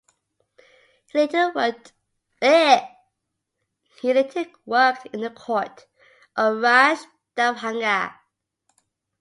He 1.11 1.19
later 1.19 1.51
worked 1.53 1.93
in 2.41 2.49
the 5.21 5.29
court 5.35 5.85
of 6.35 6.57
Raj 6.59 6.97
Darbhanga. 7.37 8.15